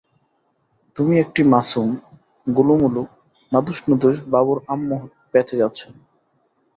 [0.97, 1.89] তুমি একটি মাসুম,
[2.47, 3.03] গোলুমোলু,
[3.51, 4.97] নাদুসনুদুস বাবুর আম্মু
[5.31, 5.79] পেতে যাচ্ছ!